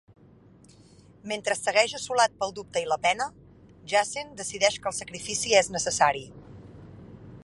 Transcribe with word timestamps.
Mentre 1.31 1.57
segueix 1.57 1.93
assolat 1.99 2.33
pel 2.39 2.55
dubte 2.59 2.83
i 2.85 2.87
la 2.93 2.97
pena, 3.05 3.27
Jacen 3.93 4.33
decideix 4.41 4.81
que 4.87 4.93
el 4.93 4.99
sacrifici 5.01 5.57
és 5.63 5.73
necessari. 5.77 6.25